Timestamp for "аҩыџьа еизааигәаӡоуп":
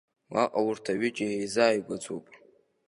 0.93-2.25